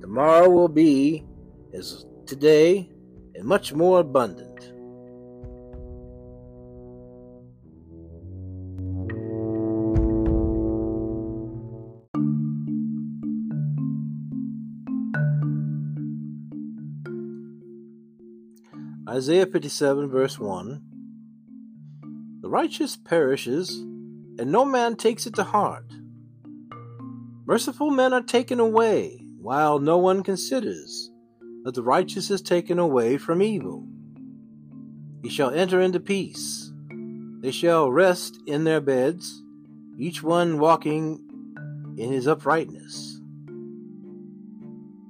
Tomorrow 0.00 0.50
will 0.50 0.68
be 0.68 1.24
as 1.72 2.04
today 2.26 2.90
and 3.36 3.44
much 3.44 3.72
more 3.72 4.00
abundant. 4.00 4.50
Isaiah 19.08 19.46
57, 19.46 20.10
verse 20.10 20.40
1 20.40 20.82
The 22.40 22.48
righteous 22.48 22.96
perishes, 22.96 23.84
and 24.38 24.50
no 24.50 24.64
man 24.64 24.96
takes 24.96 25.26
it 25.26 25.34
to 25.34 25.44
heart. 25.44 25.86
Merciful 27.46 27.90
men 27.90 28.12
are 28.12 28.22
taken 28.22 28.58
away, 28.58 29.24
while 29.38 29.78
no 29.78 29.98
one 29.98 30.22
considers 30.22 31.10
that 31.64 31.74
the 31.74 31.82
righteous 31.82 32.30
is 32.30 32.42
taken 32.42 32.78
away 32.78 33.16
from 33.16 33.42
evil. 33.42 33.86
He 35.22 35.28
shall 35.28 35.50
enter 35.50 35.80
into 35.80 36.00
peace. 36.00 36.72
They 37.40 37.50
shall 37.50 37.90
rest 37.90 38.38
in 38.46 38.64
their 38.64 38.80
beds, 38.80 39.42
each 39.98 40.22
one 40.22 40.58
walking 40.58 41.20
in 41.98 42.10
his 42.10 42.26
uprightness. 42.26 43.20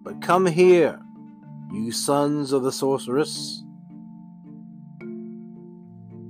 But 0.03 0.21
come 0.21 0.47
here, 0.47 1.01
you 1.73 1.93
sons 1.93 2.53
of 2.53 2.63
the 2.63 2.73
sorceress, 2.73 3.63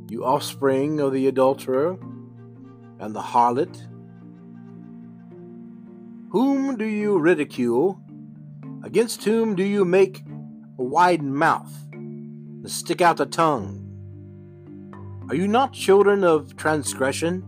you 0.09 0.25
offspring 0.25 1.01
of 1.01 1.13
the 1.13 1.27
adulterer 1.27 1.99
and 3.05 3.15
the 3.15 3.21
harlot. 3.21 3.87
Whom 6.31 6.77
do 6.77 6.87
you 6.87 7.19
ridicule? 7.19 8.01
Against 8.83 9.25
whom 9.25 9.55
do 9.55 9.63
you 9.63 9.85
make 9.85 10.23
a 10.79 10.83
wide 10.83 11.23
mouth 11.23 11.73
and 11.93 12.71
stick 12.71 13.03
out 13.03 13.19
the 13.19 13.27
tongue? 13.27 13.81
Are 15.29 15.35
you 15.35 15.47
not 15.47 15.75
children 15.75 16.25
of 16.25 16.57
transgression, 16.57 17.45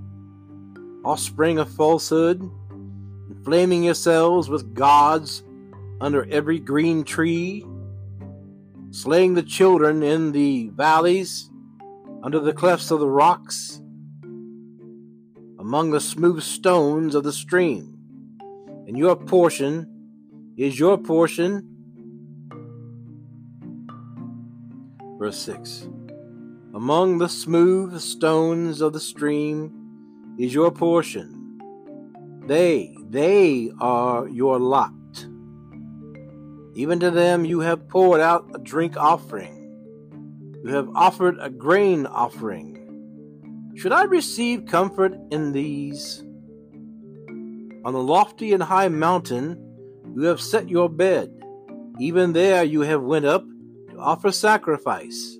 offspring 1.05 1.59
of 1.59 1.71
falsehood, 1.71 2.41
inflaming 3.31 3.85
yourselves 3.85 4.51
with 4.51 4.75
gods 4.75 5.43
under 6.03 6.27
every 6.31 6.59
green 6.59 7.03
tree, 7.03 7.67
slaying 8.91 9.35
the 9.35 9.43
children 9.43 10.03
in 10.03 10.33
the 10.33 10.69
valleys, 10.75 11.51
under 12.23 12.41
the 12.41 12.53
clefts 12.53 12.91
of 12.91 13.01
the 13.01 13.09
rocks, 13.09 13.81
among 15.67 15.91
the 15.91 16.01
smooth 16.01 16.41
stones 16.41 17.17
of 17.17 17.25
the 17.25 17.33
stream? 17.33 17.99
And 18.87 18.97
your 18.97 19.17
portion 19.17 20.55
is 20.57 20.79
your 20.79 20.97
portion. 20.97 21.67
Verse 25.19 25.37
6 25.39 25.89
Among 26.73 27.19
the 27.19 27.29
smooth 27.29 27.99
stones 27.99 28.81
of 28.81 28.93
the 28.93 29.01
stream 29.01 30.37
is 30.39 30.55
your 30.55 30.71
portion. 30.71 31.59
They, 32.47 32.97
they 33.11 33.73
are 33.81 34.29
your 34.29 34.61
lot. 34.61 34.93
Even 36.75 37.01
to 37.01 37.11
them 37.11 37.45
you 37.45 37.59
have 37.59 37.89
poured 37.89 38.21
out 38.21 38.49
a 38.55 38.61
drink 38.61 38.97
offering. 38.97 39.53
You 40.65 40.71
have 40.75 40.89
offered 40.95 41.39
a 41.41 41.51
grain 41.51 42.07
offering. 42.07 42.76
Should 43.77 43.93
I 43.93 44.05
receive 44.05 44.65
comfort 44.65 45.13
in 45.31 45.53
these? 45.53 46.25
On 47.85 47.93
the 47.93 48.03
lofty 48.03 48.55
and 48.55 48.63
high 48.63 48.89
mountain 48.89 49.63
you 50.15 50.23
have 50.23 50.41
set 50.41 50.71
your 50.71 50.89
bed. 50.89 51.31
Even 52.01 52.33
there 52.33 52.65
you 52.65 52.81
have 52.81 53.03
went 53.03 53.27
up 53.27 53.45
to 53.91 53.99
offer 53.99 54.33
sacrifice. 54.33 55.37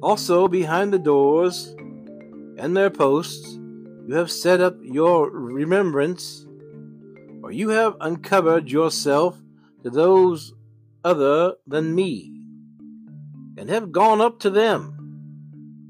Also 0.00 0.46
behind 0.46 0.92
the 0.92 0.98
doors 1.00 1.74
and 2.56 2.76
their 2.76 2.90
posts 2.90 3.58
you 4.06 4.14
have 4.14 4.30
set 4.30 4.60
up 4.60 4.76
your 4.80 5.28
remembrance, 5.28 6.46
or 7.42 7.50
you 7.50 7.70
have 7.70 7.96
uncovered 8.00 8.70
yourself 8.70 9.36
to 9.82 9.90
those 9.90 10.54
other 11.04 11.54
than 11.66 11.94
me, 11.96 12.32
and 13.58 13.68
have 13.68 13.90
gone 13.90 14.20
up 14.20 14.38
to 14.40 14.50
them. 14.50 14.99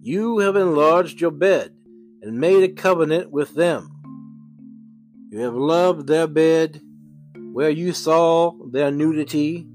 You 0.03 0.39
have 0.39 0.57
enlarged 0.57 1.21
your 1.21 1.31
bed 1.31 1.75
and 2.23 2.41
made 2.41 2.63
a 2.63 2.73
covenant 2.73 3.31
with 3.31 3.55
them. 3.55 3.91
You 5.31 5.41
have 5.41 5.55
loved 5.55 6.07
their 6.07 6.27
bed 6.27 6.81
where 7.53 7.71
you 7.71 7.93
saw 7.93 8.53
their 8.71 8.91
nudity, 8.91 9.67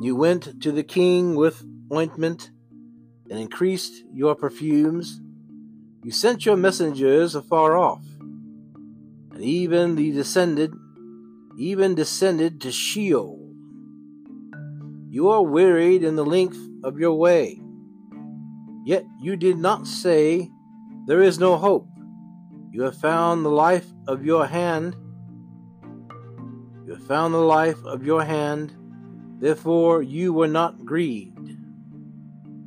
you 0.00 0.16
went 0.16 0.62
to 0.62 0.72
the 0.72 0.82
king 0.82 1.34
with 1.34 1.62
ointment 1.92 2.50
and 3.28 3.38
increased 3.38 4.02
your 4.12 4.34
perfumes. 4.34 5.20
You 6.02 6.10
sent 6.10 6.46
your 6.46 6.56
messengers 6.56 7.34
afar 7.34 7.76
off, 7.76 8.02
and 8.20 9.42
even 9.42 9.94
the 9.94 10.10
descended, 10.10 10.72
even 11.58 11.94
descended 11.94 12.62
to 12.62 12.72
Sheol. 12.72 13.38
You 15.10 15.28
are 15.28 15.42
wearied 15.42 16.02
in 16.02 16.16
the 16.16 16.24
length 16.24 16.58
of 16.82 16.98
your 16.98 17.12
way, 17.12 17.60
yet 18.90 19.04
you 19.20 19.36
did 19.36 19.58
not 19.58 19.86
say, 19.86 20.50
There 21.06 21.22
is 21.22 21.38
no 21.38 21.56
hope. 21.56 21.88
You 22.72 22.82
have 22.82 22.96
found 22.96 23.44
the 23.44 23.50
life 23.66 23.86
of 24.06 24.24
your 24.24 24.46
hand 24.46 24.96
you 26.90 26.96
have 26.96 27.06
found 27.06 27.32
the 27.32 27.38
life 27.38 27.84
of 27.84 28.04
your 28.04 28.24
hand, 28.24 28.74
therefore 29.38 30.02
you 30.02 30.32
were 30.32 30.48
not 30.48 30.84
grieved. 30.84 31.50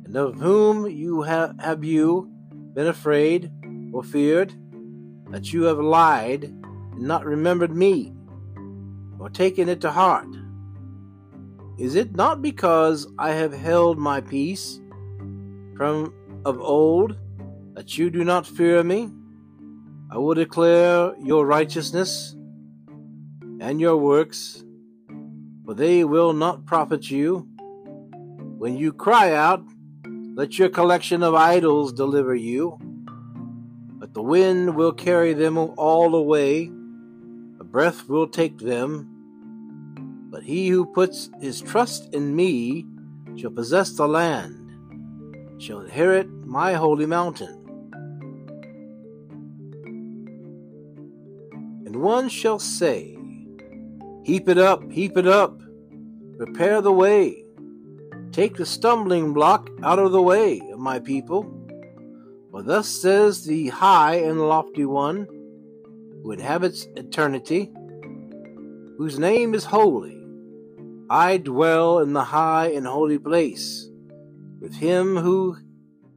And 0.06 0.16
of 0.16 0.36
whom 0.36 0.86
you 0.86 1.20
have, 1.20 1.60
have 1.60 1.84
you 1.84 2.32
been 2.72 2.86
afraid 2.86 3.52
or 3.92 4.02
feared? 4.02 4.54
That 5.30 5.52
you 5.52 5.64
have 5.64 5.78
lied 5.78 6.44
and 6.44 7.02
not 7.02 7.26
remembered 7.26 7.76
me, 7.76 8.14
or 9.18 9.28
taken 9.28 9.68
it 9.68 9.82
to 9.82 9.90
heart. 9.90 10.34
Is 11.78 11.94
it 11.94 12.16
not 12.16 12.40
because 12.40 13.06
I 13.18 13.32
have 13.32 13.52
held 13.52 13.98
my 13.98 14.22
peace 14.22 14.80
from 15.76 16.14
of 16.44 16.60
old 16.60 17.16
that 17.74 17.98
you 17.98 18.10
do 18.10 18.24
not 18.24 18.46
fear 18.46 18.82
me? 18.82 19.10
I 20.10 20.18
will 20.18 20.34
declare 20.34 21.14
your 21.20 21.44
righteousness 21.46 22.36
and 23.60 23.80
your 23.80 23.96
works, 23.96 24.64
for 25.64 25.74
they 25.74 26.04
will 26.04 26.32
not 26.32 26.66
profit 26.66 27.10
you. 27.10 27.48
When 28.58 28.76
you 28.76 28.92
cry 28.92 29.32
out, 29.32 29.64
let 30.36 30.58
your 30.58 30.68
collection 30.68 31.22
of 31.22 31.34
idols 31.34 31.92
deliver 31.92 32.34
you. 32.34 32.78
But 33.98 34.14
the 34.14 34.22
wind 34.22 34.76
will 34.76 34.92
carry 34.92 35.32
them 35.32 35.56
all 35.58 36.14
away, 36.14 36.70
a 37.58 37.64
breath 37.64 38.08
will 38.08 38.28
take 38.28 38.58
them. 38.58 39.08
But 40.30 40.42
he 40.42 40.68
who 40.68 40.86
puts 40.86 41.30
his 41.40 41.60
trust 41.60 42.12
in 42.12 42.34
me 42.36 42.86
shall 43.36 43.50
possess 43.50 43.92
the 43.92 44.06
land, 44.06 44.63
shall 45.58 45.80
inherit 45.80 46.28
my 46.28 46.74
holy 46.74 47.06
mountain. 47.06 47.60
And 51.86 51.96
one 51.96 52.28
shall 52.28 52.58
say, 52.58 53.18
Heap 54.24 54.48
it 54.48 54.58
up, 54.58 54.90
heap 54.90 55.16
it 55.16 55.26
up. 55.26 55.60
Prepare 56.38 56.80
the 56.80 56.92
way. 56.92 57.44
Take 58.32 58.56
the 58.56 58.66
stumbling 58.66 59.32
block 59.32 59.70
out 59.82 59.98
of 59.98 60.12
the 60.12 60.22
way 60.22 60.60
of 60.72 60.78
my 60.78 60.98
people. 60.98 61.44
For 62.50 62.62
thus 62.62 62.88
says 62.88 63.44
the 63.44 63.68
high 63.68 64.16
and 64.16 64.40
lofty 64.40 64.84
one, 64.84 65.26
who 66.22 66.32
inhabits 66.32 66.86
eternity, 66.96 67.70
whose 68.96 69.18
name 69.18 69.54
is 69.54 69.64
holy. 69.64 70.26
I 71.10 71.36
dwell 71.36 71.98
in 71.98 72.12
the 72.12 72.24
high 72.24 72.68
and 72.68 72.86
holy 72.86 73.18
place, 73.18 73.90
with 74.64 74.76
him 74.76 75.18
who 75.18 75.58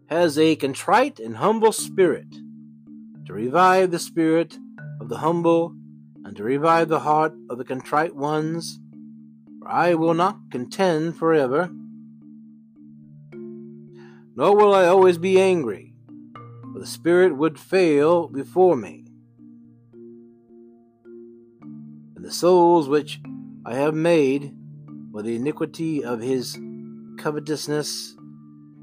has 0.06 0.40
a 0.40 0.56
contrite 0.56 1.20
and 1.20 1.36
humble 1.36 1.74
spirit, 1.74 2.32
to 3.26 3.34
revive 3.34 3.92
the 3.92 4.00
spirit 4.00 4.58
of 5.02 5.10
the 5.10 5.18
humble 5.18 5.76
and 6.24 6.38
to 6.38 6.46
revive 6.46 6.88
the 6.88 7.02
heart 7.02 7.34
of 7.50 7.58
the 7.58 7.66
contrite 7.66 8.16
ones, 8.16 8.80
for 9.60 9.68
I 9.68 9.96
will 9.96 10.14
not 10.14 10.40
contend 10.50 11.18
forever. 11.18 11.70
Nor 13.34 14.56
will 14.56 14.74
I 14.74 14.86
always 14.86 15.18
be 15.18 15.42
angry, 15.42 15.94
for 16.72 16.80
the 16.80 16.88
Spirit 16.88 17.36
would 17.36 17.60
fail 17.60 18.30
before 18.30 18.78
me. 18.78 19.04
And 22.16 22.24
the 22.24 22.32
souls 22.32 22.88
which 22.88 23.20
I 23.66 23.76
have 23.76 23.94
made 23.94 24.56
for 25.12 25.22
the 25.22 25.36
iniquity 25.36 26.02
of 26.02 26.22
his 26.22 26.58
covetousness, 27.18 28.14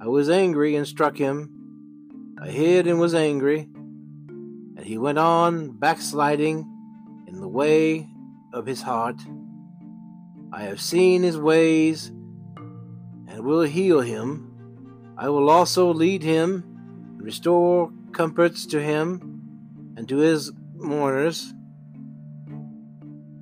I 0.04 0.06
was 0.06 0.28
angry 0.28 0.76
and 0.76 0.86
struck 0.86 1.16
him. 1.16 2.36
I 2.38 2.48
hid 2.48 2.86
and 2.86 3.00
was 3.00 3.14
angry, 3.14 3.60
and 3.60 4.80
he 4.84 4.98
went 4.98 5.16
on 5.16 5.70
backsliding 5.78 6.70
in 7.26 7.40
the 7.40 7.48
way 7.48 8.06
of 8.52 8.66
his 8.66 8.82
heart. 8.82 9.16
I 10.52 10.64
have 10.64 10.78
seen 10.78 11.22
his 11.22 11.38
ways 11.38 12.08
and 12.58 13.46
will 13.46 13.62
heal 13.62 14.02
him. 14.02 15.14
I 15.16 15.30
will 15.30 15.48
also 15.48 15.94
lead 15.94 16.22
him 16.22 16.62
and 17.14 17.22
restore 17.22 17.90
comforts 18.12 18.66
to 18.66 18.82
him 18.82 19.40
and 19.96 20.06
to 20.10 20.18
his 20.18 20.52
mourners. 20.74 21.54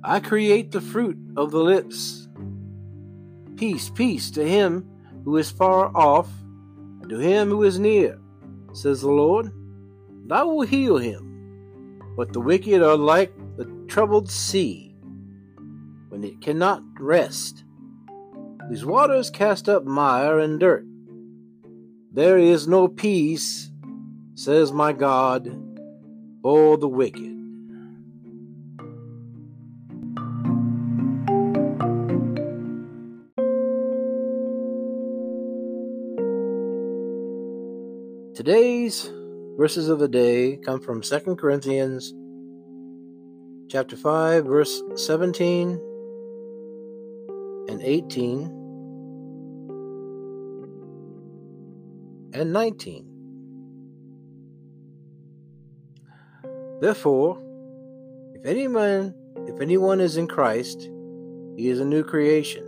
I 0.01 0.21
create 0.21 0.71
the 0.71 0.79
fruit 0.79 1.17
of 1.35 1.51
the 1.51 1.59
lips. 1.61 2.29
Peace, 3.57 3.89
peace 3.89 4.31
to 4.31 4.47
him 4.47 4.89
who 5.25 5.35
is 5.35 5.51
far 5.51 5.91
off, 5.93 6.29
to 7.13 7.19
him 7.19 7.49
who 7.49 7.61
is 7.61 7.77
near, 7.77 8.19
says 8.73 9.01
the 9.01 9.11
Lord, 9.11 9.45
and 9.45 10.33
I 10.33 10.41
will 10.41 10.63
heal 10.63 10.97
him. 10.97 12.01
But 12.17 12.33
the 12.33 12.39
wicked 12.39 12.81
are 12.81 12.97
like 12.97 13.31
the 13.55 13.65
troubled 13.87 14.31
sea, 14.31 14.95
when 16.09 16.23
it 16.23 16.41
cannot 16.41 16.81
rest, 16.99 17.65
whose 18.67 18.83
waters 18.83 19.29
cast 19.29 19.69
up 19.69 19.83
mire 19.85 20.39
and 20.39 20.59
dirt. 20.59 20.87
There 22.11 22.39
is 22.39 22.67
no 22.67 22.87
peace, 22.87 23.69
says 24.33 24.71
my 24.71 24.91
God, 24.91 25.55
for 26.41 26.79
the 26.79 26.89
wicked. 26.89 27.32
Today's 38.83 39.13
verses 39.55 39.87
of 39.87 39.99
the 39.99 40.09
day 40.09 40.57
come 40.57 40.81
from 40.81 41.01
2 41.01 41.37
Corinthians 41.37 42.13
chapter 43.69 43.95
5 43.95 44.43
verse 44.43 44.83
17 44.97 45.79
and 47.69 47.81
18 47.81 48.41
and 52.33 52.51
19. 52.51 53.05
Therefore, 56.81 57.41
if 58.35 58.45
anyone 58.45 59.15
if 59.47 59.61
anyone 59.61 60.01
is 60.01 60.17
in 60.17 60.27
Christ, 60.27 60.89
he 61.55 61.69
is 61.69 61.79
a 61.79 61.85
new 61.85 62.03
creation. 62.03 62.65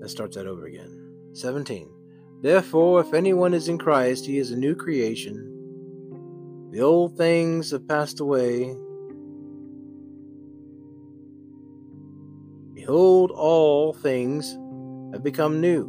Let's 0.00 0.12
start 0.12 0.32
that 0.32 0.46
over 0.46 0.64
again. 0.64 0.94
17. 1.34 1.97
Therefore, 2.40 3.00
if 3.00 3.14
anyone 3.14 3.52
is 3.52 3.68
in 3.68 3.78
Christ, 3.78 4.24
he 4.24 4.38
is 4.38 4.52
a 4.52 4.56
new 4.56 4.74
creation. 4.74 5.54
The 6.70 6.80
old 6.80 7.16
things 7.16 7.72
have 7.72 7.88
passed 7.88 8.20
away. 8.20 8.76
Behold, 12.74 13.32
all 13.32 13.92
things 13.92 14.56
have 15.12 15.24
become 15.24 15.60
new. 15.60 15.88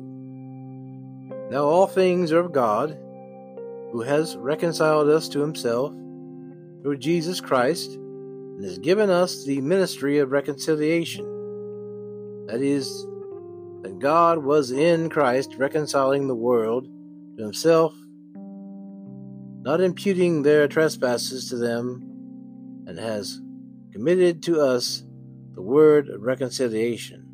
Now, 1.52 1.66
all 1.66 1.88
things 1.88 2.32
are 2.32 2.40
of 2.40 2.52
God, 2.52 2.98
who 3.92 4.02
has 4.02 4.38
reconciled 4.38 5.10
us 5.10 5.30
to 5.30 5.40
himself 5.40 5.94
through 6.82 6.98
Jesus 6.98 7.42
Christ, 7.42 7.94
and 7.94 8.64
has 8.64 8.78
given 8.78 9.10
us 9.10 9.44
the 9.46 9.62
ministry 9.62 10.20
of 10.20 10.32
reconciliation. 10.32 11.26
That 12.48 12.62
is, 12.62 13.06
that 13.82 14.00
God 14.00 14.40
was 14.40 14.72
in 14.72 15.10
Christ 15.10 15.56
reconciling 15.58 16.28
the 16.28 16.36
world 16.36 16.88
to 17.38 17.44
himself, 17.44 17.94
not 19.62 19.82
imputing 19.82 20.42
their 20.42 20.68
trespasses 20.68 21.50
to 21.50 21.58
them, 21.58 22.04
and 22.88 22.98
has 23.00 23.42
committed 23.92 24.44
to 24.44 24.60
us 24.60 25.04
the 25.54 25.62
word 25.62 26.10
of 26.10 26.22
reconciliation. 26.22 27.29